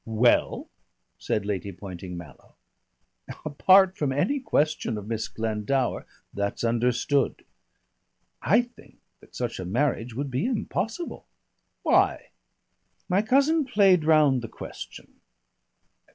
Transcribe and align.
"Well?" 0.03 0.67
said 1.19 1.45
Lady 1.45 1.71
Poynting 1.71 2.17
Mallow. 2.17 2.55
"Apart 3.45 3.95
from 3.95 4.11
any 4.11 4.39
question 4.39 4.97
of 4.97 5.07
Miss 5.07 5.27
Glendower" 5.27 6.07
"That's 6.33 6.63
understood." 6.63 7.45
"I 8.41 8.63
think 8.63 8.97
that 9.19 9.35
such 9.35 9.59
a 9.59 9.63
marriage 9.63 10.15
would 10.15 10.31
be 10.31 10.45
impossible." 10.47 11.27
"Why?" 11.83 12.29
My 13.07 13.21
cousin 13.21 13.63
played 13.63 14.03
round 14.03 14.41
the 14.41 14.47
question. 14.47 15.19